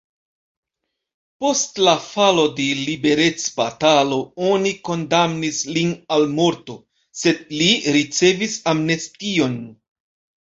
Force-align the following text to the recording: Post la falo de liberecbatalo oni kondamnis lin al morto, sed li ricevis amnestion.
Post 1.43 1.79
la 1.87 1.91
falo 2.05 2.45
de 2.59 2.63
liberecbatalo 2.79 4.17
oni 4.53 4.71
kondamnis 4.89 5.59
lin 5.75 5.91
al 6.17 6.25
morto, 6.39 6.77
sed 7.25 7.43
li 7.59 7.69
ricevis 7.99 8.57
amnestion. 8.73 9.55